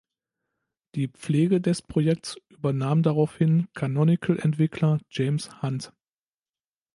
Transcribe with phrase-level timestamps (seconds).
[0.95, 5.93] Die Pflege des Projekts übernahm daraufhin Canonical-Entwickler James Hunt.